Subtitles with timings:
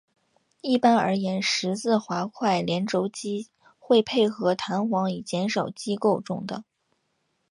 [0.61, 6.63] 一般而言十字滑块联轴器会配合弹簧以减少机构中的。